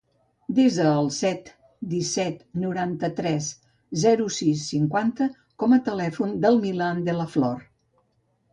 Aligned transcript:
Desa 0.59 0.85
el 1.01 1.09
set, 1.17 1.51
disset, 1.91 2.39
noranta-tres, 2.63 3.51
zero, 4.05 4.27
sis, 4.39 4.65
cinquanta 4.73 5.29
com 5.65 5.79
a 5.79 5.83
telèfon 5.91 6.37
del 6.47 6.61
Milan 6.67 7.07
De 7.11 7.19
La 7.23 7.31
Flor. 7.37 7.65